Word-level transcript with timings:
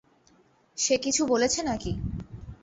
সে 0.77 0.95
কিছু 0.97 1.21
বলেছে 1.25 1.59
নাকি? 1.63 1.91